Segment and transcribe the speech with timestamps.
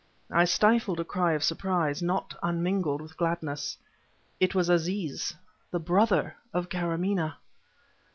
[0.31, 3.77] I stifled a cry of surprise, not unmingled with gladness.
[4.39, 5.35] It was Aziz
[5.69, 7.35] the brother of Karamaneh!